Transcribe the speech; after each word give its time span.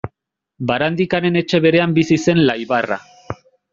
Barandikaren 0.71 1.37
etxe 1.43 1.61
berean 1.67 1.93
bizi 1.99 2.21
zen 2.25 2.43
Laibarra. 2.51 2.99